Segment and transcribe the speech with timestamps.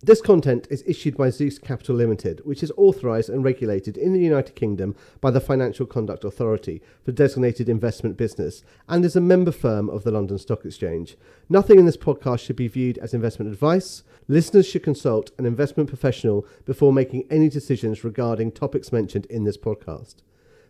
[0.00, 4.20] This content is issued by Zeus Capital Limited, which is authorised and regulated in the
[4.20, 9.50] United Kingdom by the Financial Conduct Authority for designated investment business and is a member
[9.50, 11.16] firm of the London Stock Exchange.
[11.48, 14.04] Nothing in this podcast should be viewed as investment advice.
[14.28, 19.58] Listeners should consult an investment professional before making any decisions regarding topics mentioned in this
[19.58, 20.22] podcast.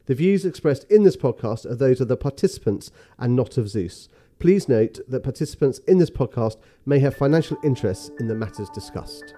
[0.07, 4.09] The views expressed in this podcast are those of the participants and not of Zeus.
[4.39, 9.35] Please note that participants in this podcast may have financial interests in the matters discussed.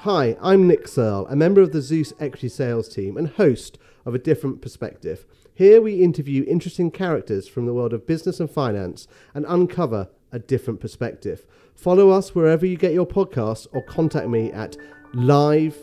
[0.00, 4.16] Hi, I'm Nick Searle, a member of the Zeus Equity Sales team and host of
[4.16, 5.24] A Different Perspective.
[5.54, 10.40] Here we interview interesting characters from the world of business and finance and uncover a
[10.40, 11.46] different perspective.
[11.76, 14.76] Follow us wherever you get your podcasts or contact me at
[15.14, 15.80] live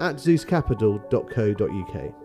[0.00, 2.19] at zeuscapital.co.uk.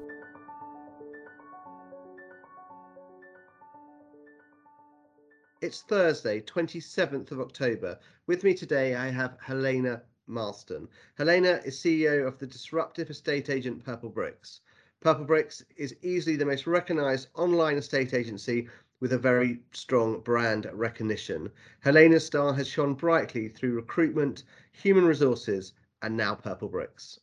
[5.61, 7.97] It's Thursday, 27th of October.
[8.27, 10.89] With me today, I have Helena Marston.
[11.17, 14.59] Helena is CEO of the disruptive estate agent Purplebricks.
[14.99, 18.67] Purple Bricks is easily the most recognized online estate agency
[18.99, 21.49] with a very strong brand recognition.
[21.79, 27.19] Helena's star has shone brightly through recruitment, human resources, and now Purplebricks.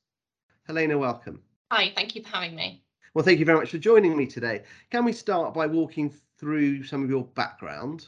[0.66, 1.42] Helena, welcome.
[1.70, 2.82] Hi, thank you for having me.
[3.12, 4.62] Well, thank you very much for joining me today.
[4.90, 8.06] Can we start by walking through some of your background?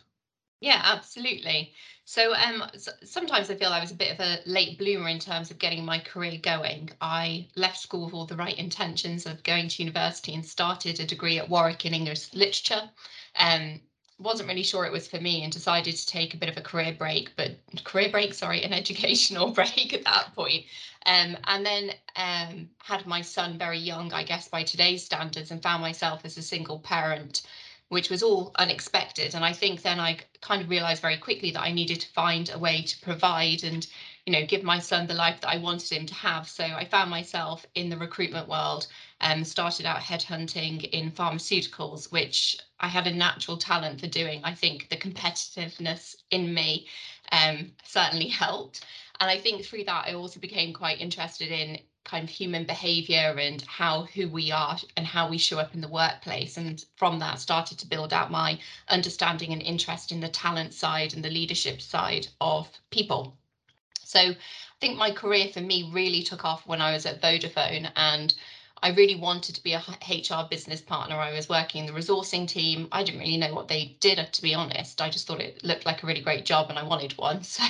[0.64, 1.74] Yeah, absolutely.
[2.06, 2.64] So um,
[3.04, 5.84] sometimes I feel I was a bit of a late bloomer in terms of getting
[5.84, 6.88] my career going.
[7.02, 11.06] I left school with all the right intentions of going to university and started a
[11.06, 12.90] degree at Warwick in English literature.
[13.38, 13.82] Um,
[14.18, 16.62] wasn't really sure it was for me and decided to take a bit of a
[16.62, 20.64] career break, but career break, sorry, an educational break at that point.
[21.04, 25.62] Um, and then um, had my son very young, I guess, by today's standards, and
[25.62, 27.42] found myself as a single parent
[27.88, 29.34] which was all unexpected.
[29.34, 32.50] And I think then I kind of realized very quickly that I needed to find
[32.50, 33.86] a way to provide and,
[34.26, 36.48] you know, give my son the life that I wanted him to have.
[36.48, 38.86] So I found myself in the recruitment world
[39.20, 44.40] and started out headhunting in pharmaceuticals, which I had a natural talent for doing.
[44.44, 46.86] I think the competitiveness in me
[47.32, 48.84] um, certainly helped.
[49.20, 53.36] And I think through that, I also became quite interested in kind of human behavior
[53.38, 57.18] and how who we are and how we show up in the workplace and from
[57.18, 61.30] that started to build out my understanding and interest in the talent side and the
[61.30, 63.36] leadership side of people
[64.02, 64.36] so i
[64.80, 68.34] think my career for me really took off when i was at vodafone and
[68.84, 71.16] I really wanted to be a HR business partner.
[71.16, 72.86] I was working in the resourcing team.
[72.92, 75.00] I didn't really know what they did, to be honest.
[75.00, 77.42] I just thought it looked like a really great job and I wanted one.
[77.54, 77.64] So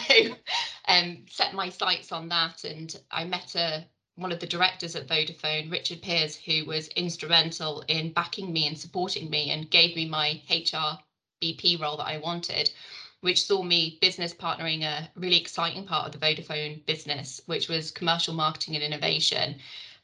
[0.88, 2.64] um, set my sights on that.
[2.64, 7.82] And I met a, one of the directors at Vodafone, Richard Pears, who was instrumental
[7.88, 10.98] in backing me and supporting me and gave me my HR
[11.42, 12.70] BP role that I wanted,
[13.20, 17.90] which saw me business partnering a really exciting part of the Vodafone business, which was
[17.90, 19.56] commercial marketing and innovation.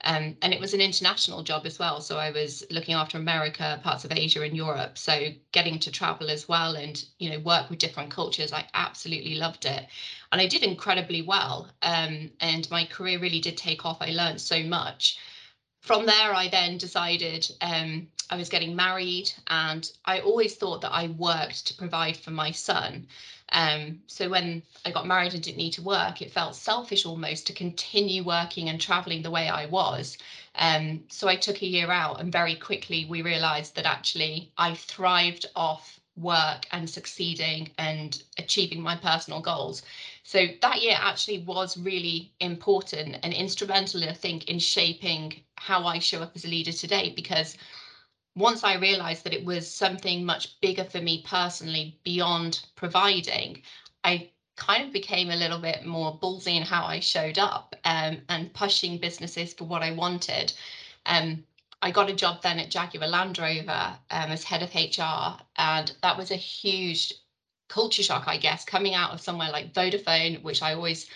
[0.05, 2.01] Um, and it was an international job as well.
[2.01, 4.97] So I was looking after America, parts of Asia and Europe.
[4.97, 9.35] So getting to travel as well and, you know, work with different cultures, I absolutely
[9.35, 9.87] loved it.
[10.33, 11.69] And I did incredibly well.
[11.83, 13.99] Um, and my career really did take off.
[14.01, 15.19] I learned so much.
[15.81, 20.93] From there, I then decided um, I was getting married and I always thought that
[20.93, 23.07] I worked to provide for my son.
[23.53, 27.47] Um, so when I got married and didn't need to work, it felt selfish almost
[27.47, 30.17] to continue working and traveling the way I was.
[30.55, 34.75] Um, so I took a year out and very quickly we realized that actually I
[34.75, 39.83] thrived off work and succeeding and achieving my personal goals.
[40.23, 45.99] So that year actually was really important and instrumental, I think, in shaping how I
[45.99, 47.57] show up as a leader today because
[48.41, 53.63] once I realized that it was something much bigger for me personally beyond providing,
[54.03, 58.19] I kind of became a little bit more ballsy in how I showed up um,
[58.29, 60.53] and pushing businesses for what I wanted.
[61.07, 61.45] Um,
[61.83, 65.93] I got a job then at Jaguar Land Rover um, as head of HR, and
[66.03, 67.15] that was a huge
[67.69, 71.09] culture shock, I guess, coming out of somewhere like Vodafone, which I always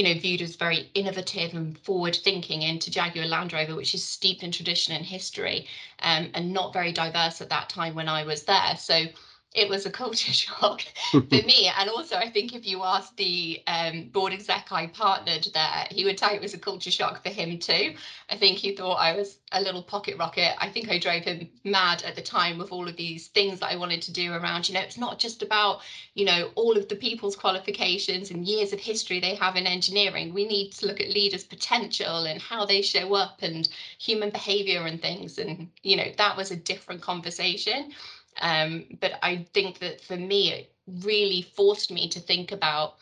[0.00, 4.02] you know, viewed as very innovative and forward thinking into Jaguar Land Rover, which is
[4.02, 5.66] steeped in tradition and history
[5.98, 8.76] um, and not very diverse at that time when I was there.
[8.78, 9.08] So
[9.52, 11.70] it was a culture shock for me.
[11.78, 16.04] And also, I think if you asked the um, board exec I partnered there, he
[16.04, 17.94] would tell you it was a culture shock for him too.
[18.30, 20.54] I think he thought I was a little pocket rocket.
[20.62, 23.70] I think I drove him mad at the time with all of these things that
[23.72, 25.80] I wanted to do around, you know, it's not just about,
[26.14, 30.32] you know, all of the people's qualifications and years of history they have in engineering.
[30.32, 33.68] We need to look at leaders' potential and how they show up and
[33.98, 35.38] human behavior and things.
[35.38, 37.92] And, you know, that was a different conversation.
[38.40, 40.72] Um, but I think that for me, it
[41.04, 42.96] really forced me to think about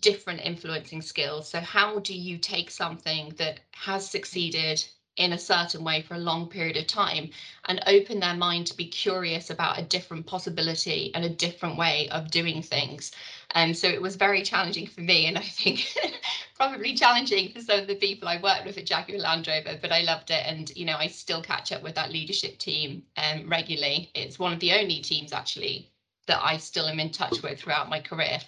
[0.00, 1.48] different influencing skills.
[1.48, 4.84] So how do you take something that has succeeded
[5.16, 7.30] in a certain way for a long period of time
[7.66, 12.08] and open their mind to be curious about a different possibility and a different way
[12.10, 13.12] of doing things.
[13.54, 15.86] And so it was very challenging for me, and I think
[16.56, 19.92] probably challenging for some of the people I worked with at Jaguar Land Rover, but
[19.92, 20.44] I loved it.
[20.46, 24.10] And, you know, I still catch up with that leadership team um, regularly.
[24.14, 25.90] It's one of the only teams actually
[26.26, 28.38] that I still am in touch with throughout my career.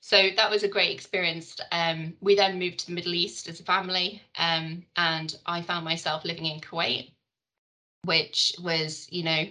[0.00, 1.56] So that was a great experience.
[1.72, 5.84] Um, we then moved to the Middle East as a family, um, and I found
[5.84, 7.10] myself living in Kuwait,
[8.04, 9.44] which was, you know,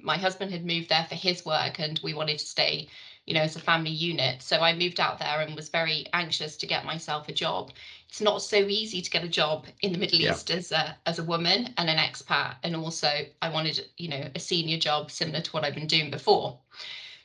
[0.00, 2.88] my husband had moved there for his work, and we wanted to stay,
[3.26, 4.40] you know, as a family unit.
[4.40, 7.72] So I moved out there and was very anxious to get myself a job.
[8.08, 10.30] It's not so easy to get a job in the Middle yeah.
[10.30, 14.30] East as a as a woman and an expat, and also I wanted, you know,
[14.32, 16.60] a senior job similar to what I've been doing before.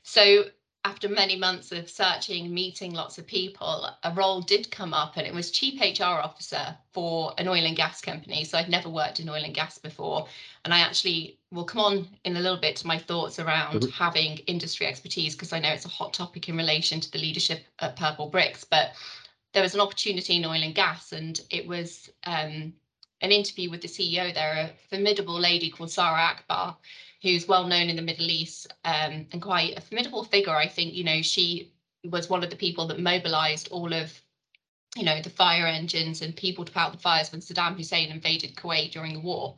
[0.01, 0.45] So
[0.85, 5.25] after many months of searching, meeting lots of people, a role did come up and
[5.25, 8.43] it was chief HR officer for an oil and gas company.
[8.43, 10.27] So I'd never worked in oil and gas before.
[10.65, 13.91] And I actually will come on in a little bit to my thoughts around mm-hmm.
[13.91, 17.63] having industry expertise because I know it's a hot topic in relation to the leadership
[17.79, 18.65] at Purplebricks.
[18.69, 18.91] But
[19.53, 22.73] there was an opportunity in oil and gas and it was um,
[23.21, 26.75] an interview with the CEO there, a formidable lady called Sara Akbar
[27.23, 30.55] who's well known in the Middle East um, and quite a formidable figure.
[30.55, 31.71] I think, you know, she
[32.03, 34.11] was one of the people that mobilized all of,
[34.97, 38.11] you know, the fire engines and people to put out the fires when Saddam Hussein
[38.11, 39.55] invaded Kuwait during the war.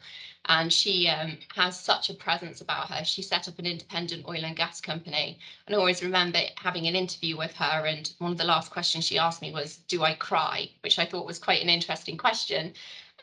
[0.47, 3.03] And she um, has such a presence about her.
[3.03, 5.39] She set up an independent oil and gas company.
[5.65, 7.87] And I always remember having an interview with her.
[7.87, 10.69] And one of the last questions she asked me was, Do I cry?
[10.81, 12.73] Which I thought was quite an interesting question.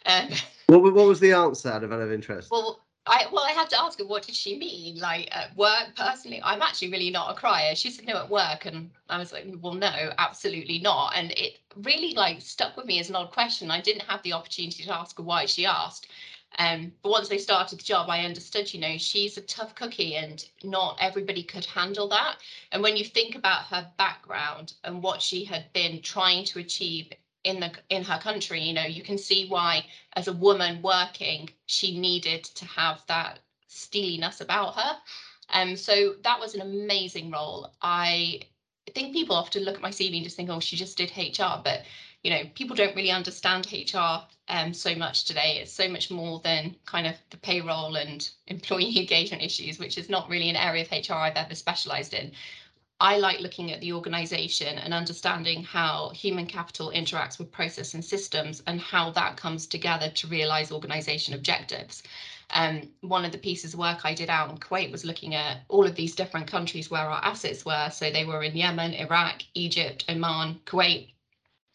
[0.04, 0.30] Um,
[0.66, 2.50] what, what was the answer out of, out of interest?
[2.50, 5.96] Well, I well, I had to ask her what did she mean, like at work
[5.96, 6.40] personally.
[6.42, 7.74] I'm actually really not a crier.
[7.74, 11.14] She said no at work, and I was like, well, no, absolutely not.
[11.16, 13.70] And it really like stuck with me as an odd question.
[13.70, 16.06] I didn't have the opportunity to ask her why she asked.
[16.58, 20.16] Um, but once they started the job, I understood, you know, she's a tough cookie
[20.16, 22.36] and not everybody could handle that.
[22.72, 27.10] And when you think about her background and what she had been trying to achieve
[27.44, 29.84] in the in her country you know you can see why
[30.14, 34.96] as a woman working she needed to have that steeliness about her.
[35.52, 37.72] Um so that was an amazing role.
[37.82, 38.40] I
[38.94, 41.60] think people often look at my cv and just think oh she just did hr
[41.64, 41.82] but
[42.22, 45.58] you know people don't really understand hr um so much today.
[45.60, 50.08] It's so much more than kind of the payroll and employee engagement issues which is
[50.08, 52.32] not really an area of hr i've ever specialized in
[53.02, 58.04] I like looking at the organization and understanding how human capital interacts with process and
[58.04, 62.04] systems and how that comes together to realize organization objectives.
[62.50, 65.62] Um, one of the pieces of work I did out in Kuwait was looking at
[65.68, 67.90] all of these different countries where our assets were.
[67.92, 71.08] So they were in Yemen, Iraq, Egypt, Oman, Kuwait,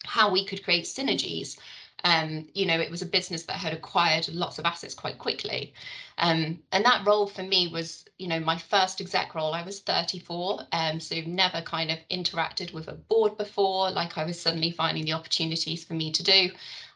[0.04, 1.58] how we could create synergies
[2.04, 5.74] um, you know, it was a business that had acquired lots of assets quite quickly.
[6.18, 9.54] Um, and that role for me was, you know, my first exec role.
[9.54, 14.24] I was 34, um, so never kind of interacted with a board before, like I
[14.24, 16.50] was suddenly finding the opportunities for me to do.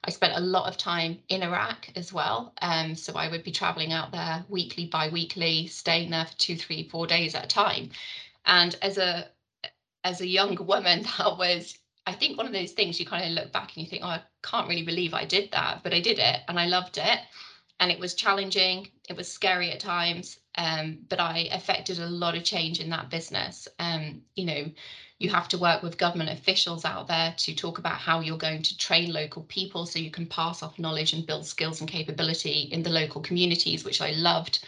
[0.04, 2.52] I spent a lot of time in Iraq as well.
[2.60, 6.88] Um, so I would be traveling out there weekly, bi-weekly, staying there for two, three,
[6.88, 7.90] four days at a time.
[8.44, 9.28] And as a
[10.04, 13.30] as a young woman, that was I think one of those things you kind of
[13.30, 16.18] look back and you think, oh, can't really believe I did that, but I did
[16.18, 17.18] it and I loved it.
[17.80, 22.36] And it was challenging, it was scary at times, um, but I affected a lot
[22.36, 23.66] of change in that business.
[23.80, 24.70] Um, you know,
[25.18, 28.62] you have to work with government officials out there to talk about how you're going
[28.62, 32.68] to train local people so you can pass off knowledge and build skills and capability
[32.72, 34.64] in the local communities, which I loved.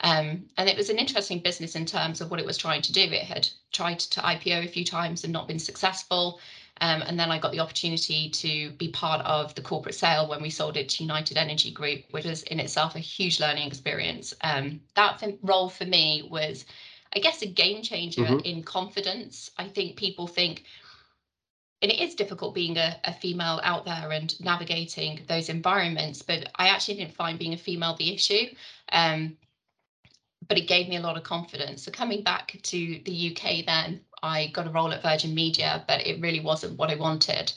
[0.00, 2.92] Um, and it was an interesting business in terms of what it was trying to
[2.92, 3.00] do.
[3.00, 6.40] It had tried to IPO a few times and not been successful.
[6.80, 10.42] Um, and then I got the opportunity to be part of the corporate sale when
[10.42, 14.34] we sold it to United Energy Group, which was in itself a huge learning experience.
[14.42, 16.66] Um, that role for me was,
[17.14, 18.40] I guess, a game changer mm-hmm.
[18.40, 19.50] in confidence.
[19.56, 20.64] I think people think,
[21.80, 26.50] and it is difficult being a, a, female out there and navigating those environments, but
[26.56, 28.48] I actually didn't find being a female the issue.
[28.92, 29.36] Um,
[30.48, 31.82] but it gave me a lot of confidence.
[31.82, 36.06] So coming back to the UK then, I got a role at Virgin Media, but
[36.06, 37.52] it really wasn't what I wanted.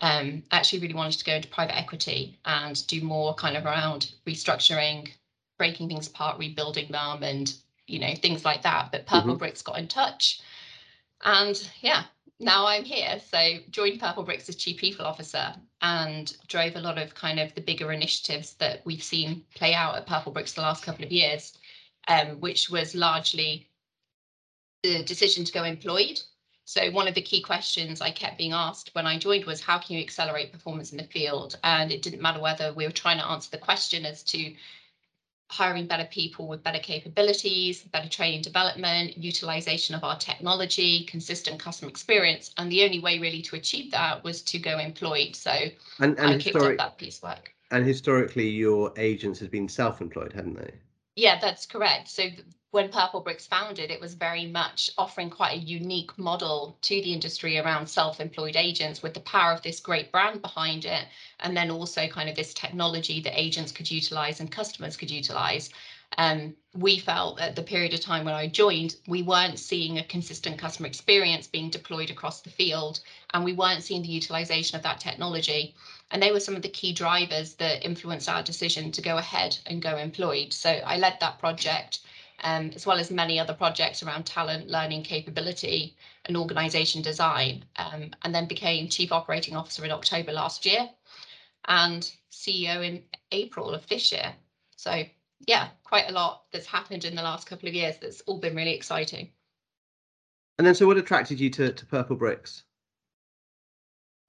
[0.00, 3.64] Um, I actually really wanted to go into private equity and do more kind of
[3.64, 5.10] around restructuring,
[5.56, 7.52] breaking things apart, rebuilding them, and
[7.86, 8.90] you know things like that.
[8.92, 9.38] But Purple mm-hmm.
[9.38, 10.40] Bricks got in touch,
[11.24, 12.04] and yeah,
[12.38, 13.20] now I'm here.
[13.30, 13.38] So
[13.70, 17.92] joined Purplebricks as chief people officer and drove a lot of kind of the bigger
[17.92, 21.56] initiatives that we've seen play out at Purplebricks the last couple of years
[22.08, 23.67] um, which was largely
[24.82, 26.20] the decision to go employed.
[26.64, 29.78] So one of the key questions I kept being asked when I joined was how
[29.78, 31.58] can you accelerate performance in the field?
[31.64, 34.52] And it didn't matter whether we were trying to answer the question as to
[35.50, 41.90] hiring better people with better capabilities, better training development, utilization of our technology, consistent customer
[41.90, 42.52] experience.
[42.58, 45.34] And the only way really to achieve that was to go employed.
[45.34, 45.52] So
[46.00, 47.54] and, and I kicked off that piece of work.
[47.70, 50.74] And historically, your agents had been self-employed, hadn't they?
[51.16, 52.08] Yeah, that's correct.
[52.08, 52.24] So
[52.70, 57.58] when Purplebricks founded, it was very much offering quite a unique model to the industry
[57.58, 61.06] around self-employed agents with the power of this great brand behind it,
[61.40, 65.70] and then also kind of this technology that agents could utilize and customers could utilize.
[66.18, 70.04] Um, we felt at the period of time when I joined, we weren't seeing a
[70.04, 73.00] consistent customer experience being deployed across the field,
[73.32, 75.74] and we weren't seeing the utilization of that technology.
[76.10, 79.56] And they were some of the key drivers that influenced our decision to go ahead
[79.64, 80.52] and go employed.
[80.52, 82.00] So I led that project
[82.44, 88.10] um, as well as many other projects around talent, learning capability and organisation design, um,
[88.22, 90.88] and then became Chief Operating Officer in October last year
[91.66, 93.02] and CEO in
[93.32, 94.34] April of this year.
[94.76, 95.04] So
[95.46, 98.56] yeah, quite a lot that's happened in the last couple of years that's all been
[98.56, 99.30] really exciting.
[100.58, 102.62] And then so what attracted you to, to Purplebricks?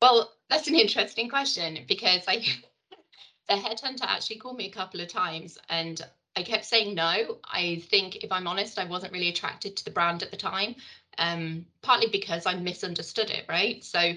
[0.01, 2.37] Well, that's an interesting question because I
[3.49, 6.01] the headhunter actually called me a couple of times and
[6.39, 7.37] I kept saying no.
[7.43, 10.73] I think, if I'm honest, I wasn't really attracted to the brand at the time,
[11.17, 13.83] um, partly because I misunderstood it, right?
[13.83, 14.13] So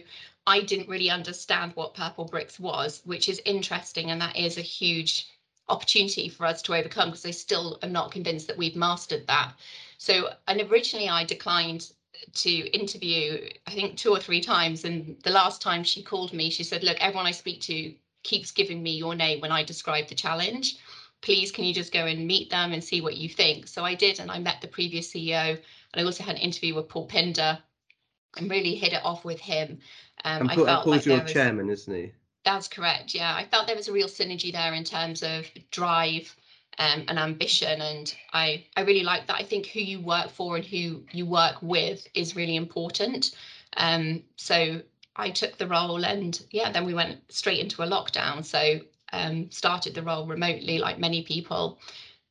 [0.46, 4.12] I didn't really understand what Purplebricks was, which is interesting.
[4.12, 5.30] And that is a huge
[5.68, 9.54] opportunity for us to overcome because I still am not convinced that we've mastered that.
[9.98, 11.90] So, and originally I declined
[12.34, 14.84] to interview, I think two or three times.
[14.84, 18.52] And the last time she called me, she said, Look, everyone I speak to keeps
[18.52, 20.76] giving me your name when I describe the challenge
[21.22, 23.66] please can you just go and meet them and see what you think?
[23.66, 25.58] So i did and i met the previous ceo and
[25.94, 27.58] i also had an interview with paul Pindar
[28.36, 29.78] and really hit it off with him.
[30.24, 32.12] Um, and I felt Paul's like your was, chairman isn't he?
[32.44, 33.34] That's correct yeah.
[33.34, 36.34] I felt there was a real synergy there in terms of drive
[36.78, 39.36] um, and ambition and i i really like that.
[39.36, 43.34] I think who you work for and who you work with is really important.
[43.76, 44.82] Um, so
[45.14, 48.44] i took the role and yeah then we went straight into a lockdown.
[48.44, 48.80] So
[49.12, 51.78] um, started the role remotely, like many people.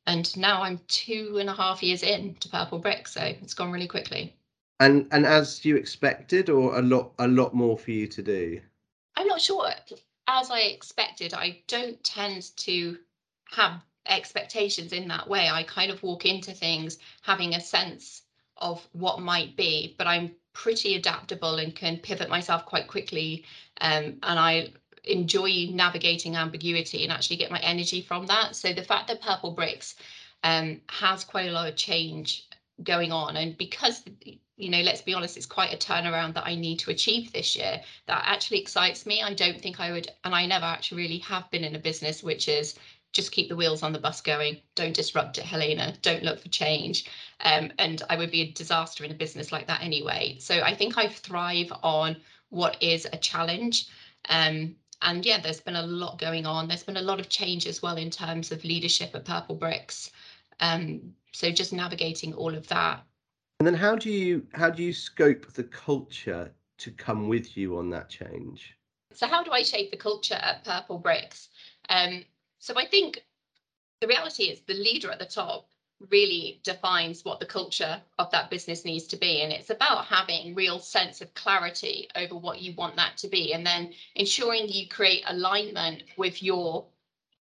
[0.06, 3.86] And now I'm two and a half years in to Purplebrick, so it's gone really
[3.86, 4.34] quickly.
[4.80, 8.60] And and as you expected, or a lot a lot more for you to do?
[9.16, 9.70] I'm not sure.
[10.26, 12.98] As I expected, I don't tend to
[13.50, 15.48] have expectations in that way.
[15.48, 18.22] I kind of walk into things having a sense
[18.56, 23.44] of what might be, but I'm pretty adaptable and can pivot myself quite quickly.
[23.80, 24.72] Um, and I
[25.04, 28.56] enjoy navigating ambiguity and actually get my energy from that.
[28.56, 29.94] So the fact that Purplebricks
[30.44, 32.48] um, has quite a lot of change
[32.82, 34.02] going on, and because
[34.56, 37.56] you know, let's be honest, it's quite a turnaround that I need to achieve this
[37.56, 37.80] year.
[38.06, 39.22] That actually excites me.
[39.22, 42.22] I don't think I would, and I never actually really have been in a business
[42.22, 42.78] which is
[43.12, 44.58] just keep the wheels on the bus going.
[44.74, 45.94] Don't disrupt it, Helena.
[46.02, 47.10] Don't look for change.
[47.40, 50.36] Um, and I would be a disaster in a business like that anyway.
[50.38, 52.16] So I think I thrive on
[52.48, 53.88] what is a challenge.
[54.28, 56.68] Um, and yeah, there's been a lot going on.
[56.68, 60.10] There's been a lot of change as well in terms of leadership at Purplebricks.
[60.60, 63.02] Um, so just navigating all of that.
[63.58, 67.78] And then how do you how do you scope the culture to come with you
[67.78, 68.76] on that change?
[69.12, 71.48] So how do I shape the culture at Purplebricks?
[71.88, 72.24] Um,
[72.58, 73.24] so I think
[74.00, 75.68] the reality is the leader at the top
[76.10, 79.42] really defines what the culture of that business needs to be.
[79.42, 83.52] And it's about having real sense of clarity over what you want that to be
[83.52, 86.84] and then ensuring you create alignment with your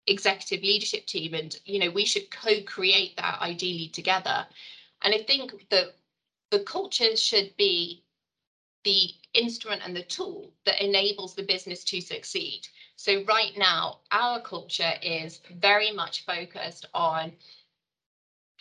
[0.06, 1.34] executive leadership team.
[1.34, 4.46] And you know we should co-create that ideally together.
[5.02, 5.94] And i think that
[6.50, 8.02] the culture should be
[8.84, 12.66] the instrument and the tool that enables the business to succeed.
[12.96, 17.32] So right now our culture is very much focused on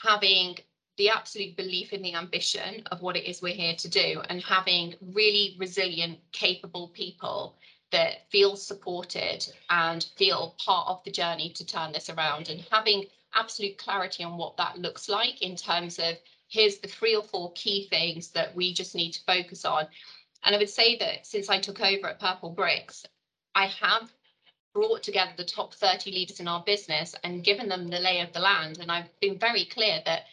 [0.03, 0.58] having
[0.98, 4.44] the absolute belief in the ambition of what it is we're here to do and
[4.44, 7.56] having really resilient, capable people
[7.91, 13.06] that feel supported and feel part of the journey to turn this around and having
[13.34, 16.15] absolute clarity on what that looks like in terms of
[16.50, 19.88] here's the three or four key things that we just need to focus on.
[20.44, 23.06] And I would say that since I took over at Purplebricks,
[23.56, 24.12] I have
[24.74, 28.34] brought together the top 30 leaders in our business and given them the lay of
[28.34, 28.80] the land.
[28.80, 30.26] And I've been very clear that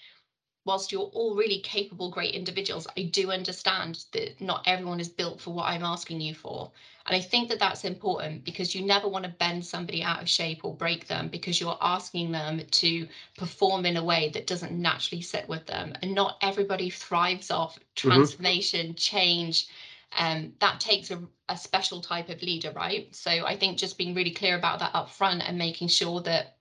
[0.66, 5.40] whilst you're all really capable, great individuals, I do understand that not everyone is built
[5.40, 6.70] for what I'm asking you for.
[7.06, 10.28] And I think that that's important because you never want to bend somebody out of
[10.28, 13.06] shape or break them because you're asking them to
[13.38, 15.94] perform in a way that doesn't naturally sit with them.
[16.02, 18.08] And not everybody thrives off mm-hmm.
[18.08, 18.96] transformation, mm-hmm.
[18.96, 19.68] change.
[20.16, 23.14] Um, that takes a, a special type of leader, right?
[23.14, 26.56] So I think just being really clear about that up front and making sure that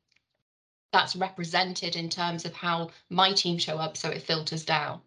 [0.92, 5.02] that's represented in terms of how my team show up so it filters down.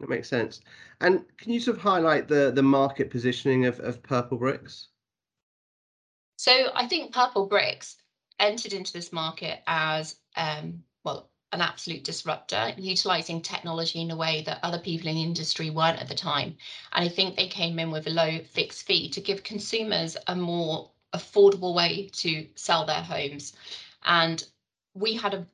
[0.00, 0.60] That makes sense.
[1.00, 4.86] And can you sort of highlight the the market positioning of, of Purplebricks?
[6.36, 7.96] So I think Purplebricks
[8.40, 14.42] entered into this market as um, well an absolute disruptor, utilizing technology in a way
[14.46, 16.56] that other people in the industry weren't at the time.
[16.92, 20.34] And I think they came in with a low fixed fee to give consumers a
[20.34, 23.52] more affordable way to sell their homes.
[24.04, 24.42] And
[24.94, 25.46] we had a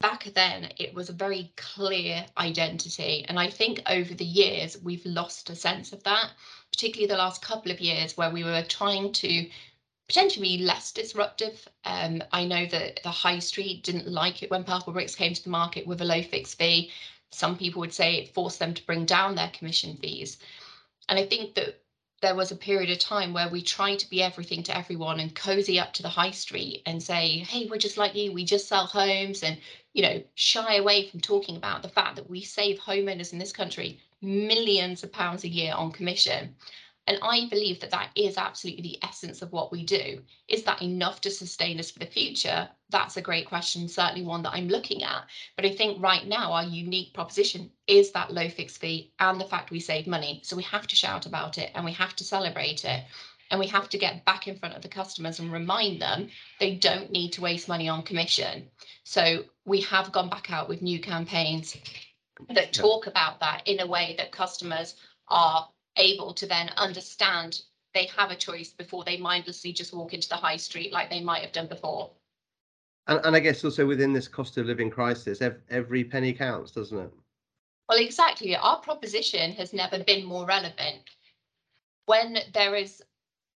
[0.00, 5.06] back then it was a very clear identity and i think over the years we've
[5.06, 6.30] lost a sense of that
[6.72, 9.48] particularly the last couple of years where we were trying to
[10.08, 11.66] potentially less disruptive.
[11.84, 15.50] Um, i know that the high street didn't like it when Purplebricks came to the
[15.50, 16.90] market with a low fixed fee.
[17.30, 20.38] Some people would say it forced them to bring down their commission fees.
[21.08, 21.80] And i think that
[22.24, 25.34] there was a period of time where we tried to be everything to everyone and
[25.34, 28.66] cozy up to the high street and say, hey, we're just like you, we just
[28.66, 29.58] sell homes and,
[29.92, 33.52] you know, shy away from talking about the fact that we save homeowners in this
[33.52, 36.56] country millions of pounds a year on commission.
[37.06, 40.22] And I believe that that is absolutely the essence of what we do.
[40.48, 42.68] Is that enough to sustain us for the future?
[42.88, 45.24] That's a great question, certainly one that I'm looking at.
[45.56, 49.44] But I think right now our unique proposition is that low fixed fee and the
[49.44, 50.40] fact we save money.
[50.44, 53.04] So we have to shout about it and we have to celebrate it.
[53.50, 56.76] And we have to get back in front of the customers and remind them they
[56.76, 58.70] don't need to waste money on commission.
[59.04, 61.76] So we have gone back out with new campaigns
[62.48, 64.96] that talk about that in a way that customers
[65.28, 67.62] are able to then understand
[67.94, 71.22] they have a choice before they mindlessly just walk into the high street like they
[71.22, 72.10] might have done before.
[73.06, 76.98] And, and I guess also within this cost of living crisis, every penny counts, doesn't
[76.98, 77.12] it?
[77.88, 78.56] Well, exactly.
[78.56, 81.02] Our proposition has never been more relevant.
[82.06, 83.02] When there is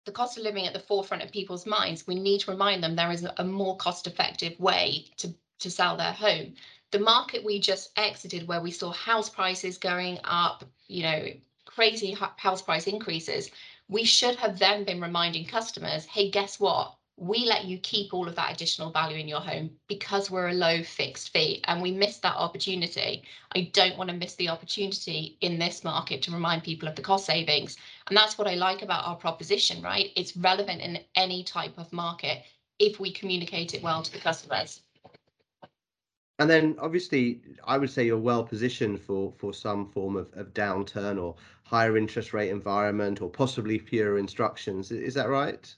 [0.04, 2.95] the cost of living at the forefront of people's minds, we need to remind them
[2.95, 6.54] there is a more cost effective way to, to sell their home.
[6.93, 11.26] The market we just exited, where we saw house prices going up, you know,
[11.69, 13.50] crazy house price increases,
[13.89, 16.95] we should have then been reminding customers, hey, guess what?
[17.17, 20.54] We let you keep all of that additional value in your home because we're a
[20.54, 23.25] low fixed fee and we missed that opportunity.
[23.54, 27.02] I don't want to miss the opportunity in this market to remind people of the
[27.02, 27.76] cost savings.
[28.07, 30.11] And that's what I like about our proposition, right?
[30.17, 32.45] It's relevant in any type of market
[32.78, 34.83] if we communicate it well to the customers.
[36.41, 40.55] And then obviously, I would say you're well positioned for for some form of, of
[40.55, 44.93] downturn or higher interest rate environment or possibly fewer instructions.
[44.93, 45.75] Is that right?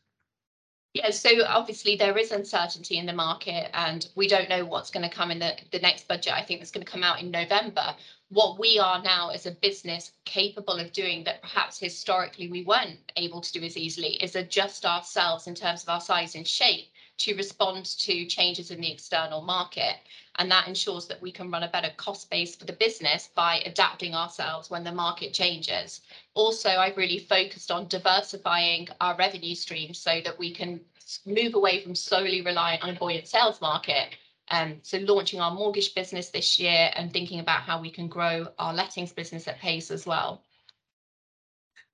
[0.93, 5.09] Yeah, so obviously there is uncertainty in the market and we don't know what's going
[5.09, 6.33] to come in the, the next budget.
[6.33, 7.95] I think it's going to come out in November.
[8.29, 12.99] What we are now as a business capable of doing that perhaps historically we weren't
[13.17, 16.89] able to do as easily is adjust ourselves in terms of our size and shape
[17.19, 19.95] to respond to changes in the external market.
[20.41, 23.59] And that ensures that we can run a better cost base for the business by
[23.67, 26.01] adapting ourselves when the market changes.
[26.33, 30.81] Also, I've really focused on diversifying our revenue streams so that we can
[31.27, 34.17] move away from solely relying on a buoyant sales market.
[34.51, 38.47] Um, so launching our mortgage business this year and thinking about how we can grow
[38.59, 40.43] our lettings business at pace as well.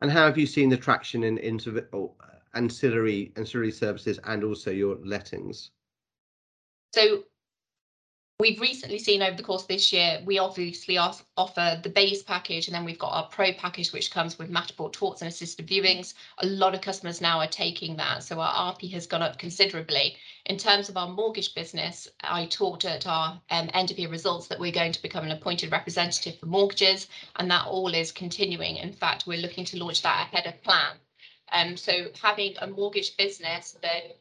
[0.02, 1.58] And how have you seen the traction in, in
[2.54, 5.72] ancillary ancillary services and also your lettings?
[6.94, 7.24] So
[8.38, 12.68] we've recently seen over the course of this year, we obviously offer the base package
[12.68, 16.12] and then we've got our pro package, which comes with Matterport tours and assisted viewings.
[16.38, 18.22] A lot of customers now are taking that.
[18.22, 20.16] So our RP has gone up considerably.
[20.44, 24.48] In terms of our mortgage business, I talked at our um, end of year results
[24.48, 28.76] that we're going to become an appointed representative for mortgages, and that all is continuing.
[28.76, 30.96] In fact, we're looking to launch that ahead of plan.
[31.52, 34.18] Um, so having a mortgage business that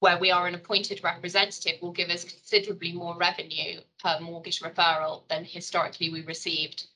[0.00, 5.28] where we are an appointed representative will give us considerably more revenue per mortgage referral
[5.28, 6.86] than historically we received.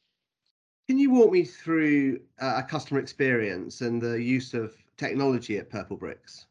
[0.89, 5.71] Can you walk me through uh, a customer experience and the use of technology at
[5.71, 6.47] Purplebricks?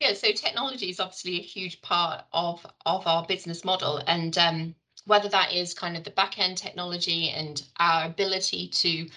[0.00, 4.74] Yeah, so technology is obviously a huge part of of our business model, and um,
[5.06, 9.08] whether that is kind of the back end technology and our ability to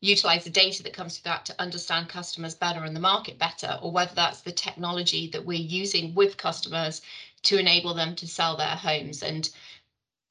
[0.00, 3.78] utilize the data that comes through that to understand customers better and the market better,
[3.82, 7.02] or whether that's the technology that we're using with customers
[7.42, 9.22] to enable them to sell their homes.
[9.22, 9.48] And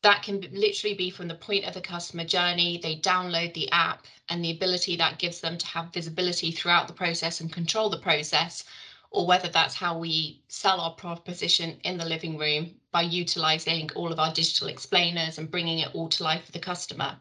[0.03, 2.79] that can literally be from the point of the customer journey.
[2.81, 6.93] They download the app and the ability that gives them to have visibility throughout the
[6.93, 8.63] process and control the process,
[9.09, 14.11] or whether that's how we sell our proposition in the living room by utilizing all
[14.11, 17.17] of our digital explainers and bringing it all to life for the customer.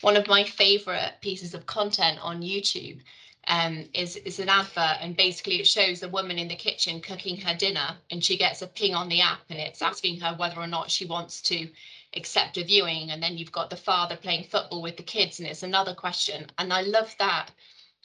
[0.00, 3.00] One of my favorite pieces of content on YouTube
[3.48, 7.36] um, is, is an advert and basically it shows a woman in the kitchen cooking
[7.40, 10.60] her dinner and she gets a ping on the app and it's asking her whether
[10.60, 11.68] or not she wants to
[12.14, 15.48] accept a viewing and then you've got the father playing football with the kids and
[15.48, 16.46] it's another question.
[16.58, 17.50] And i love that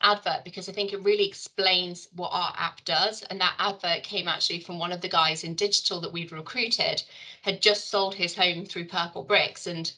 [0.02, 4.28] advert because i think it really explains what our app does and that advert came
[4.28, 7.04] actually from one of the guys in digital that we've recruited
[7.44, 9.94] had just sold his home through purplebricks and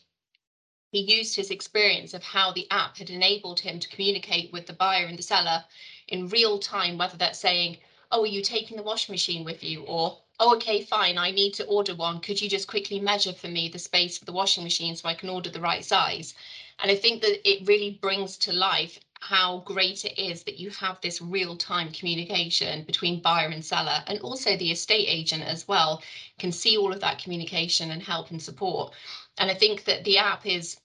[0.96, 4.74] he used his experience of how the app had enabled him to communicate with the
[4.74, 5.64] buyer and the seller
[6.08, 7.78] in real time whether that's saying
[8.12, 11.54] oh are you taking the washing machine with you or oh, okay, fine, I need
[11.56, 12.20] to order one.
[12.20, 15.14] Could you just quickly measure for me the space for the washing machine so I
[15.14, 16.34] can order the right size?
[16.80, 20.70] And I think that it really brings to life how great it is that you
[20.72, 25.68] have this real time communication between buyer and seller, and also the estate agent as
[25.68, 26.04] well
[26.38, 28.94] can see all of that communication and help and support.
[29.38, 30.78] And I think that the app is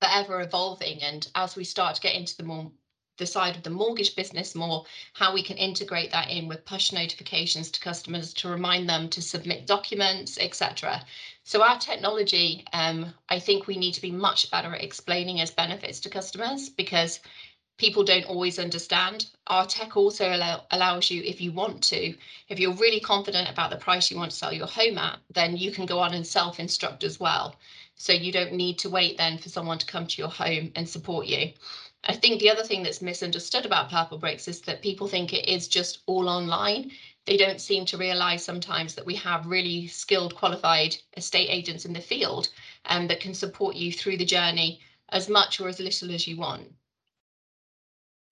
[0.00, 1.02] forever evolving.
[1.02, 2.70] And as we start to get into the more
[3.18, 6.92] the side of the mortgage business more, how we can integrate that in with push
[6.92, 11.02] notifications to customers to remind them to submit documents, etc.
[11.44, 15.50] So our technology, um, I think we need to be much better at explaining as
[15.50, 17.20] benefits to customers because
[17.78, 19.26] people don't always understand.
[19.46, 22.14] Our tech also allow, allows you, if you want to,
[22.48, 25.56] if you're really confident about the price you want to sell your home at, then
[25.56, 27.56] you can go on and self-instruct as well.
[27.96, 30.88] So you don't need to wait then for someone to come to your home and
[30.88, 31.52] support you.
[32.04, 35.66] I think the other thing that's misunderstood about Purplebricks is that people think it is
[35.66, 36.92] just all online.
[37.24, 41.92] They don't seem to realize sometimes that we have really skilled, qualified estate agents in
[41.92, 42.48] the field
[42.84, 46.36] um, that can support you through the journey as much or as little as you
[46.36, 46.72] want.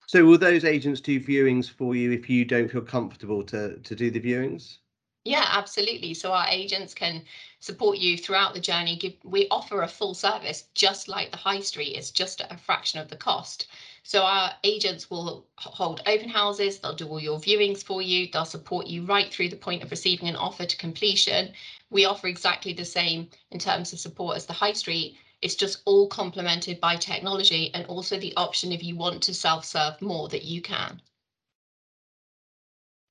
[0.07, 3.95] So will those agents do viewings for you if you don't feel comfortable to, to
[3.97, 4.79] do the viewings?
[5.25, 6.13] Yeah, absolutely.
[6.13, 7.25] So our agents can
[7.59, 8.97] support you throughout the journey.
[8.97, 11.97] Give, we offer a full service just like the high street.
[11.97, 13.69] It's just a fraction of the cost.
[14.03, 16.79] So our agents will hold open houses.
[16.79, 18.29] They'll do all your viewings for you.
[18.31, 21.55] They'll support you right through the point of receiving an offer to completion.
[21.89, 25.17] We offer exactly the same in terms of support as the high street.
[25.41, 30.03] It's just all complemented by technology and also the option if you want to self-serve
[30.03, 31.01] more that you can.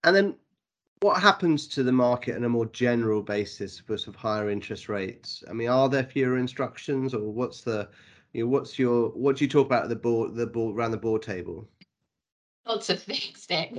[0.04, 0.36] And then
[1.04, 4.88] what happens to the market on a more general basis for sort of higher interest
[4.88, 5.44] rates?
[5.50, 7.90] I mean, are there fewer instructions, or what's the,
[8.32, 10.92] you know, what's your, what do you talk about at the board, the board around
[10.92, 11.68] the board table?
[12.66, 13.74] Lots of things, Nick.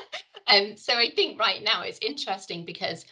[0.46, 3.04] um, so I think right now it's interesting because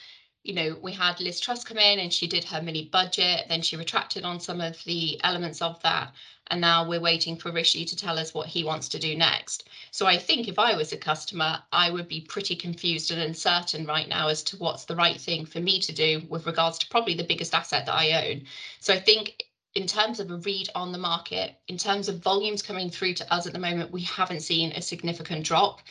[0.49, 3.61] you know, we had Liz Truss come in and she did her mini budget, then
[3.61, 6.15] she retracted on some of the elements of that.
[6.47, 9.69] And now we're waiting for Rishi to tell us what he wants to do next.
[9.91, 13.85] So I think if I was a customer, I would be pretty confused and uncertain
[13.85, 16.89] right now as to what's the right thing for me to do with regards to
[16.89, 18.45] probably the biggest asset that I own.
[18.81, 22.63] So I think in terms of a read on the market, in terms of volumes
[22.63, 25.83] coming through to us at the moment, we haven't seen a significant drop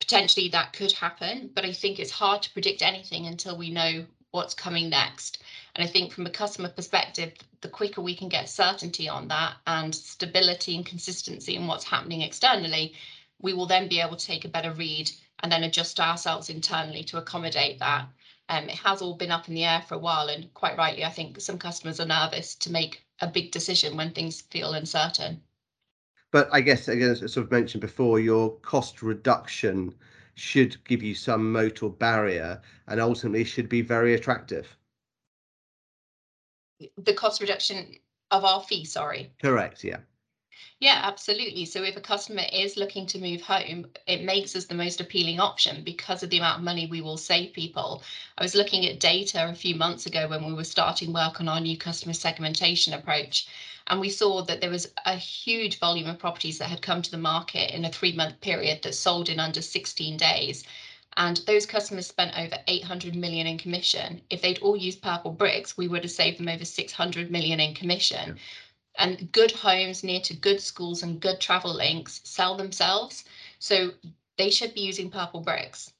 [0.00, 4.06] potentially that could happen, but I think it's hard to predict anything until we know
[4.32, 5.42] what's coming next.
[5.74, 9.54] And I think from a customer perspective, the quicker we can get certainty on that
[9.66, 12.94] and stability and consistency in what's happening externally,
[13.40, 15.10] we will then be able to take a better read
[15.42, 18.08] and then adjust ourselves internally to accommodate that.
[18.48, 21.04] Um, it has all been up in the air for a while, and quite rightly,
[21.04, 25.42] I think some customers are nervous to make a big decision when things feel uncertain.
[26.32, 29.94] But I guess, again, as I sort of mentioned before, your cost reduction
[30.34, 34.76] should give you some moat or barrier and ultimately should be very attractive.
[36.96, 37.96] The cost reduction
[38.30, 39.32] of our fee, sorry.
[39.42, 39.98] Correct, yeah.
[40.80, 41.66] Yeah, absolutely.
[41.66, 45.38] So if a customer is looking to move home, it makes us the most appealing
[45.38, 48.02] option because of the amount of money we will save people.
[48.38, 51.48] I was looking at data a few months ago when we were starting work on
[51.48, 53.46] our new customer segmentation approach,
[53.88, 57.10] and we saw that there was a huge volume of properties that had come to
[57.10, 60.64] the market in a three month period that sold in under 16 days.
[61.14, 64.22] And those customers spent over 800 million in commission.
[64.30, 68.36] If they'd all used Purplebricks, we would have saved them over 600 million in commission.
[68.36, 68.42] Yeah
[68.98, 73.24] and good homes near to good schools and good travel links sell themselves.
[73.58, 73.90] So
[74.36, 75.92] they should be using purplebricks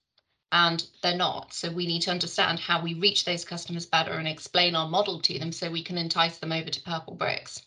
[0.52, 1.52] and they're not.
[1.52, 5.20] So we need to understand how we reach those customers better and explain our model
[5.20, 7.62] to them so we can entice them over to purplebricks.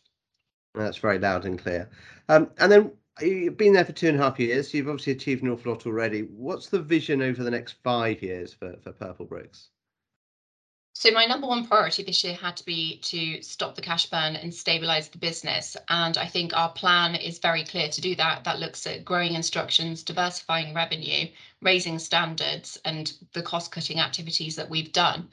[0.75, 1.89] That's very loud and clear.
[2.29, 4.73] Um, and then you've been there for two and a half years.
[4.73, 6.21] You've obviously achieved an awful lot already.
[6.21, 9.67] What's the vision over the next five years for, for Purplebricks?
[10.95, 14.36] So my number one priority this year had to be to stop the cash burn
[14.36, 15.75] and stabilize the business.
[15.89, 18.43] And I think our plan is very clear to do that.
[18.43, 21.29] That looks at growing instructions, diversifying revenue,
[21.62, 25.29] raising standards, and the cost cutting activities that we've done.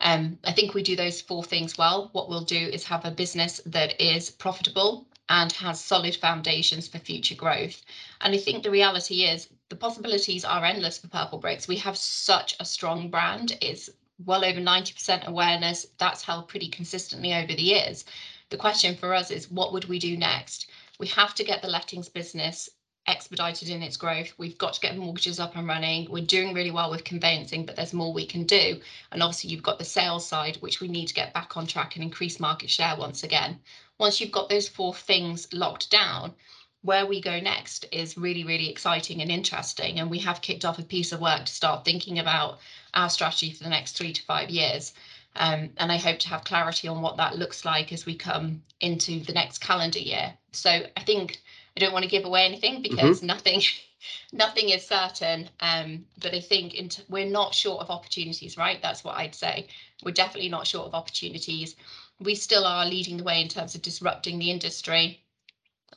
[0.00, 2.08] Um, I think we do those four things well.
[2.10, 6.98] What we'll do is have a business that is profitable and has solid foundations for
[6.98, 7.82] future growth.
[8.20, 11.68] And I think the reality is the possibilities are endless for Purplebricks.
[11.68, 13.56] We have such a strong brand.
[13.60, 15.86] It's well over 90% awareness.
[15.98, 18.04] That's held pretty consistently over the years.
[18.50, 20.70] The question for us is what would we do next?
[20.98, 22.70] We have to get the lettings business
[23.06, 24.32] expedited in its growth.
[24.38, 26.10] We've got to get mortgages up and running.
[26.10, 28.80] We're doing really well with conveyancing, but there's more we can do.
[29.12, 31.96] And obviously, you've got the sales side, which we need to get back on track
[31.96, 33.60] and increase market share once again.
[33.98, 36.34] Once you've got those four things locked down,
[36.82, 40.00] where we go next is really, really exciting and interesting.
[40.00, 42.58] And we have kicked off a piece of work to start thinking about
[42.94, 44.94] our strategy for the next three to five years.
[45.36, 48.62] Um, and I hope to have clarity on what that looks like as we come
[48.80, 50.34] into the next calendar year.
[50.52, 51.40] So I think
[51.76, 53.26] I don't want to give away anything because mm-hmm.
[53.26, 53.62] nothing
[54.32, 55.50] nothing is certain.
[55.60, 58.80] Um, but I think t- we're not short of opportunities, right?
[58.80, 59.66] That's what I'd say.
[60.04, 61.74] We're definitely not short of opportunities.
[62.20, 65.20] We still are leading the way in terms of disrupting the industry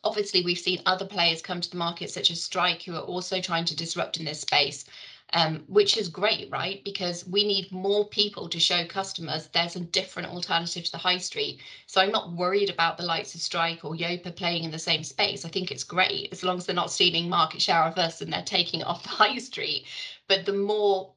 [0.03, 3.41] obviously we've seen other players come to the market such as strike who are also
[3.41, 4.85] trying to disrupt in this space
[5.33, 6.83] um, which is great right?
[6.83, 11.17] Because we need more people to show customers there's a different alternative to the high
[11.17, 11.59] street.
[11.85, 15.03] So i'm not worried about the likes of strike or yopa playing in the same
[15.03, 15.45] space.
[15.45, 18.31] I think it's great as long as they're not stealing market share of us and
[18.31, 19.85] they're taking it off the high street.
[20.27, 21.13] But the more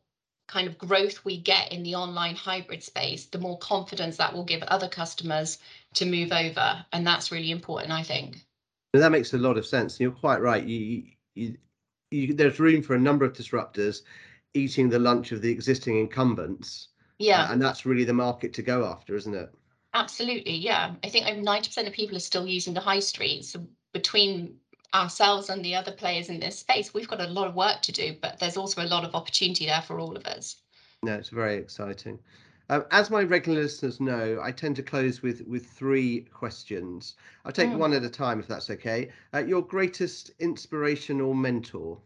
[0.49, 4.45] kind of growth we get in the online hybrid space the more confidence that will
[4.45, 5.59] give other customers
[5.95, 6.85] to move over.
[6.93, 8.45] And that's really important i think.
[8.93, 10.01] That makes a lot of sense.
[10.01, 10.65] You're quite right.
[10.65, 11.57] You, you,
[12.11, 14.03] you, there's room for a number of disruptors
[14.55, 16.89] eating the lunch of the existing incumbents.
[17.19, 17.45] Yeah.
[17.45, 19.51] Uh, and that's really the market to go after, isn't it?
[19.95, 20.57] Absolutely.
[20.57, 20.95] Yeah.
[21.05, 23.45] I think 90% of people are still using the high street.
[23.45, 24.57] So between
[24.95, 27.93] ourselves and the other players in this space, we've got a lot of work to
[27.93, 30.57] do, but there's also a lot of opportunity there for all of us.
[31.03, 32.19] No, it's very exciting.
[32.71, 37.17] Um, as my regular listeners know, I tend to close with with three questions.
[37.45, 37.79] I'll take mm.
[37.79, 39.11] one at a time if that's okay.
[39.35, 41.99] Uh, your greatest inspiration or mentor?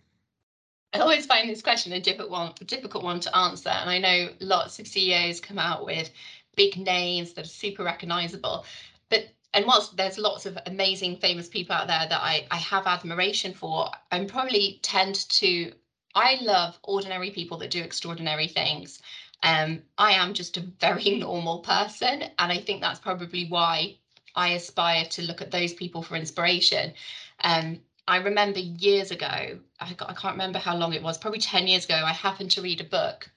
[0.95, 3.99] I always find this question a difficult one, a difficult one to answer, and I
[3.99, 6.11] know lots of CEOs come out with
[6.57, 8.65] big names that are super recognizable,
[9.11, 12.87] but and whilst there's lots of amazing famous people out there that I, I have
[12.87, 15.73] admiration for, I'm probably tend to
[16.15, 19.03] I love ordinary people that do extraordinary things.
[19.45, 23.97] Um, I am just a very normal person, and I think that's probably why
[24.35, 26.95] I aspire to look at those people for inspiration.
[27.43, 31.41] Um, I remember years ago, I, got, I can't remember how long it was, probably
[31.41, 33.31] 10 years ago, I happened to read a book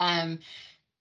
[0.00, 0.40] um,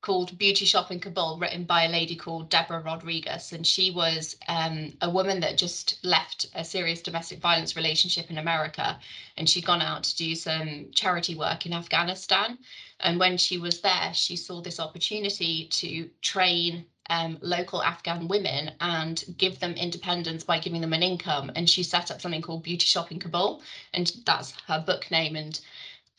[0.01, 3.53] called Beauty Shop in Kabul, written by a lady called Deborah Rodriguez.
[3.53, 8.39] And she was um, a woman that just left a serious domestic violence relationship in
[8.39, 8.99] America.
[9.37, 12.57] And she'd gone out to do some charity work in Afghanistan.
[12.99, 18.71] And when she was there, she saw this opportunity to train um, local Afghan women
[18.79, 21.51] and give them independence by giving them an income.
[21.55, 23.61] And she set up something called Beauty Shop in Kabul.
[23.93, 25.35] And that's her book name.
[25.35, 25.59] And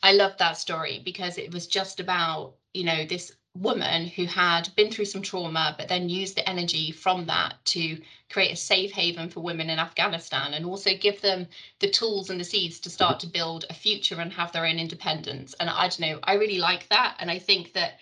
[0.01, 4.67] I love that story because it was just about, you know, this woman who had
[4.75, 8.91] been through some trauma, but then used the energy from that to create a safe
[8.91, 11.47] haven for women in Afghanistan and also give them
[11.79, 14.79] the tools and the seeds to start to build a future and have their own
[14.79, 15.53] independence.
[15.59, 17.15] And I don't know, I really like that.
[17.19, 17.99] And I think that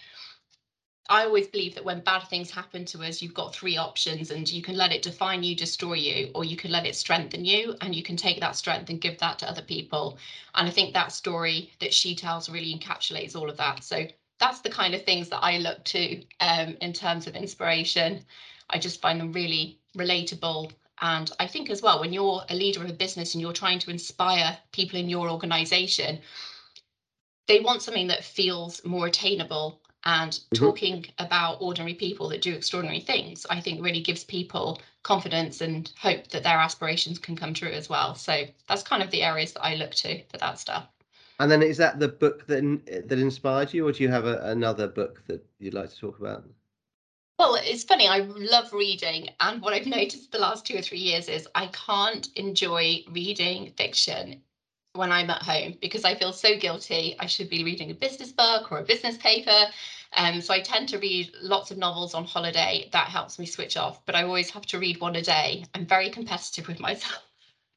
[1.09, 4.49] I always believe that when bad things happen to us, you've got three options and
[4.49, 7.75] you can let it define you, destroy you, or you can let it strengthen you
[7.81, 10.17] and you can take that strength and give that to other people.
[10.55, 13.83] And I think that story that she tells really encapsulates all of that.
[13.83, 14.07] So
[14.41, 18.25] that's the kind of things that I look to um, in terms of inspiration.
[18.69, 20.71] I just find them really relatable.
[20.99, 23.79] And I think as well, when you're a leader of a business and you're trying
[23.79, 26.19] to inspire people in your organization,
[27.47, 29.79] they want something that feels more attainable.
[30.03, 30.65] And mm-hmm.
[30.65, 35.91] talking about ordinary people that do extraordinary things, I think really gives people confidence and
[35.99, 38.15] hope that their aspirations can come true as well.
[38.15, 40.87] So that's kind of the areas that I look to for that stuff.
[41.41, 42.61] And then is that the book that
[43.07, 46.19] that inspired you, or do you have a, another book that you'd like to talk
[46.19, 46.43] about?
[47.39, 48.07] Well, it's funny.
[48.07, 51.65] I love reading, and what I've noticed the last two or three years is I
[51.87, 54.43] can't enjoy reading fiction
[54.93, 57.15] when I'm at home because I feel so guilty.
[57.17, 59.65] I should be reading a business book or a business paper.
[60.15, 62.87] Um, so I tend to read lots of novels on holiday.
[62.93, 65.65] That helps me switch off, but I always have to read one a day.
[65.73, 67.23] I'm very competitive with myself.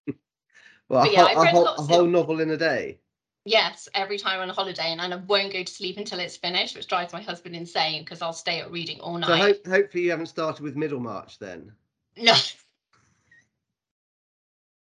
[0.91, 2.99] well, a, yeah, whole, a, whole, a whole novel in a day.
[3.47, 6.75] Yes, every time on a holiday, and I won't go to sleep until it's finished,
[6.75, 9.29] which drives my husband insane because I'll stay up reading all night.
[9.29, 11.73] So hope, hopefully you haven't started with Middlemarch then.
[12.17, 12.57] No, it's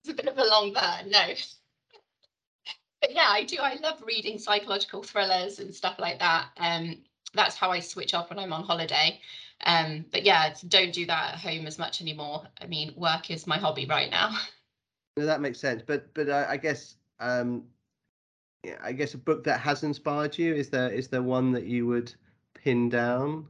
[0.08, 1.10] a bit of a long burn.
[1.10, 1.34] No,
[3.00, 3.56] but yeah, I do.
[3.58, 6.48] I love reading psychological thrillers and stuff like that.
[6.58, 6.98] Um,
[7.34, 9.18] that's how I switch off when I'm on holiday.
[9.64, 12.46] Um, but yeah, don't do that at home as much anymore.
[12.60, 14.36] I mean, work is my hobby right now.
[15.16, 15.82] No, that makes sense.
[15.86, 17.64] But but I, I guess um,
[18.82, 21.86] I guess a book that has inspired you is there is there one that you
[21.86, 22.14] would
[22.54, 23.48] pin down?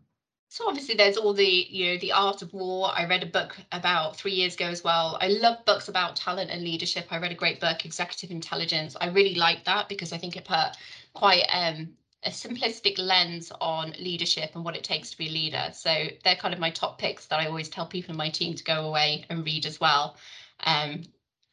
[0.49, 2.91] So obviously there's all the, you know, the art of war.
[2.95, 5.17] I read a book about three years ago as well.
[5.19, 7.07] I love books about talent and leadership.
[7.11, 8.95] I read a great book, Executive Intelligence.
[9.01, 10.77] I really like that because I think it put
[11.15, 15.71] quite um, a simplistic lens on leadership and what it takes to be a leader.
[15.73, 18.55] So they're kind of my top picks that I always tell people in my team
[18.55, 20.17] to go away and read as well.
[20.65, 21.03] Um,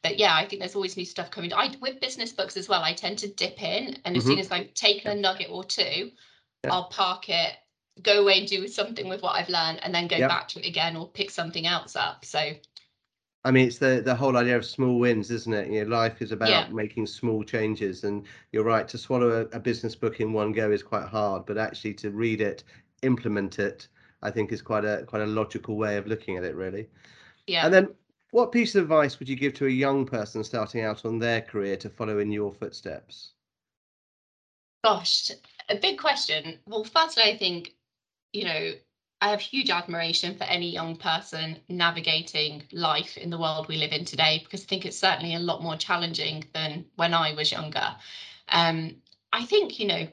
[0.02, 1.52] but yeah, I think there's always new stuff coming.
[1.52, 2.82] I with business books as well.
[2.82, 4.32] I tend to dip in, and as mm-hmm.
[4.32, 6.10] soon as I've taken a nugget or two,
[6.64, 6.72] yeah.
[6.72, 7.54] I'll park it,
[8.02, 10.28] go away and do something with what I've learned, and then go yep.
[10.28, 12.24] back to it again or pick something else up.
[12.24, 12.52] So.
[13.42, 15.70] I mean, it's the the whole idea of small wins, isn't it?
[15.70, 16.68] You know, life is about yeah.
[16.70, 18.86] making small changes, and you're right.
[18.88, 22.10] To swallow a, a business book in one go is quite hard, but actually to
[22.10, 22.64] read it,
[23.02, 23.88] implement it,
[24.22, 26.88] I think is quite a quite a logical way of looking at it, really.
[27.46, 27.64] Yeah.
[27.64, 27.88] And then
[28.30, 31.40] what piece of advice would you give to a young person starting out on their
[31.40, 33.32] career to follow in your footsteps?
[34.84, 35.30] Gosh,
[35.68, 36.58] a big question.
[36.66, 37.74] Well, firstly, I think,
[38.32, 38.72] you know,
[39.20, 43.92] I have huge admiration for any young person navigating life in the world we live
[43.92, 47.52] in today because I think it's certainly a lot more challenging than when I was
[47.52, 47.96] younger.
[48.48, 48.96] Um,
[49.32, 50.08] I think, you know,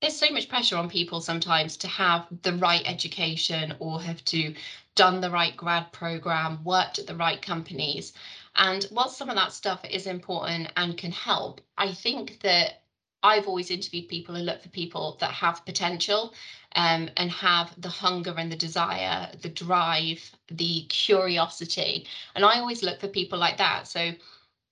[0.00, 4.54] there's so much pressure on people sometimes to have the right education or have to
[4.94, 8.12] done the right grad program, worked at the right companies.
[8.56, 12.82] And while some of that stuff is important and can help, I think that
[13.22, 16.32] I've always interviewed people and looked for people that have potential
[16.74, 22.06] um, and have the hunger and the desire, the drive, the curiosity.
[22.34, 23.88] And I always look for people like that.
[23.88, 24.12] So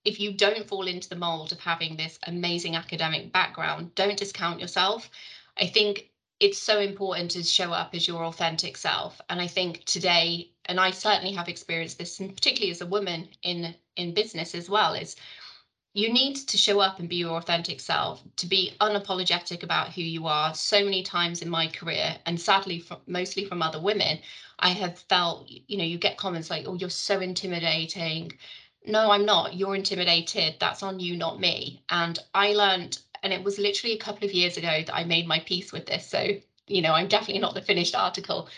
[0.05, 4.61] if you don't fall into the mold of having this amazing academic background, don't discount
[4.61, 5.11] yourself.
[5.59, 9.21] I think it's so important to show up as your authentic self.
[9.31, 13.29] And i think today and i certainly have experienced this and particularly as a woman
[13.43, 15.17] in in business as well is
[15.95, 20.03] you need to show up and be your authentic self to be unapologetic about who
[20.03, 20.53] you are.
[20.53, 24.19] So many times in my career and sadly from, mostly from other women
[24.61, 28.33] i have felt you know you get comments like oh you're so intimidating
[28.85, 33.43] no i'm not you're intimidated that's on you not me and i learned and it
[33.43, 36.07] was literally a couple of years ago that I made my peace with this.
[36.07, 36.29] So,
[36.69, 38.49] you know, I'm definitely not the finished article,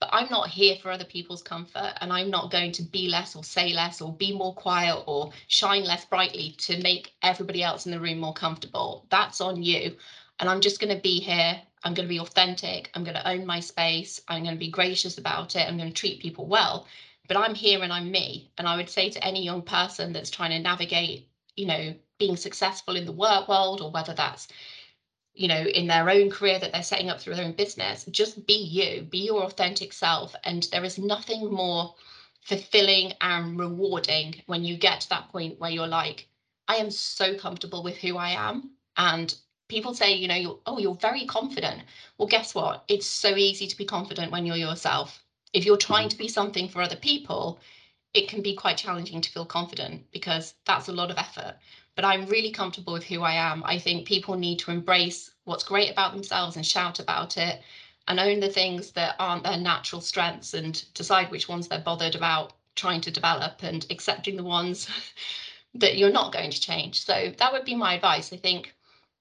[0.00, 1.94] but I'm not here for other people's comfort.
[2.00, 5.30] And I'm not going to be less or say less or be more quiet or
[5.46, 9.06] shine less brightly to make everybody else in the room more comfortable.
[9.08, 9.96] That's on you.
[10.40, 11.60] And I'm just going to be here.
[11.84, 12.90] I'm going to be authentic.
[12.94, 14.20] I'm going to own my space.
[14.26, 15.68] I'm going to be gracious about it.
[15.68, 16.88] I'm going to treat people well.
[17.28, 18.50] But I'm here and I'm me.
[18.58, 22.36] And I would say to any young person that's trying to navigate, you know, being
[22.36, 24.48] successful in the work world or whether that's
[25.34, 28.46] you know in their own career that they're setting up through their own business just
[28.46, 29.02] be you.
[29.02, 30.34] Be your authentic self.
[30.44, 31.94] And there is nothing more
[32.42, 36.28] fulfilling and rewarding when you get to that point where you're like
[36.66, 38.70] i am so comfortable with who i am.
[38.96, 39.34] And
[39.68, 41.82] people say you know you're oh you're very confident.
[42.16, 42.84] Well guess what?
[42.88, 46.10] It's so easy to be confident when you're yourself if you're trying mm-hmm.
[46.10, 47.58] to be something for other people
[48.14, 51.54] it can be quite challenging to feel confident because that's a lot of effort
[51.98, 53.64] but I'm really comfortable with who I am.
[53.64, 57.60] I think people need to embrace what's great about themselves and shout about it
[58.06, 62.14] and own the things that aren't their natural strengths and decide which ones they're bothered
[62.14, 64.88] about trying to develop and accepting the ones
[65.74, 67.04] that you're not going to change.
[67.04, 68.32] So that would be my advice.
[68.32, 68.76] I think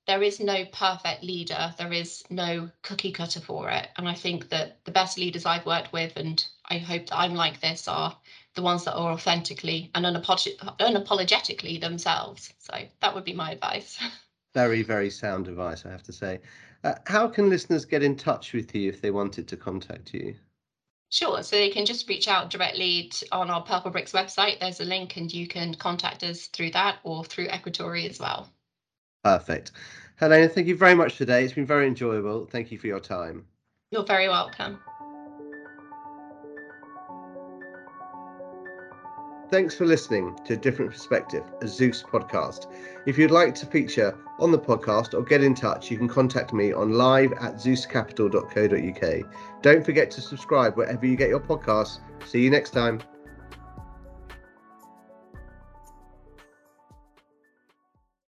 [0.07, 3.89] there is no perfect leader, there is no cookie cutter for it.
[3.97, 7.35] And I think that the best leaders I've worked with, and I hope that I'm
[7.35, 8.17] like this, are
[8.55, 12.53] the ones that are authentically and unapologetically themselves.
[12.57, 13.99] So that would be my advice.
[14.53, 16.39] Very, very sound advice, I have to say.
[16.83, 20.33] Uh, how can listeners get in touch with you if they wanted to contact you?
[21.09, 21.43] Sure.
[21.43, 24.59] So they can just reach out directly to, on our Purplebricks website.
[24.59, 28.51] There's a link and you can contact us through that or through Equatory as well.
[29.23, 29.71] Perfect.
[30.15, 31.43] Helena, thank you very much today.
[31.43, 32.45] It's been very enjoyable.
[32.45, 33.45] Thank you for your time.
[33.91, 34.79] You're very welcome.
[39.49, 42.69] Thanks for listening to A Different Perspective, a Zeus podcast.
[43.05, 46.51] If you'd like to feature on the podcast or get in touch, you can contact
[46.51, 49.61] me on live at zeuscapital.co.uk.
[49.61, 51.99] Don't forget to subscribe wherever you get your podcasts.
[52.25, 52.99] See you next time.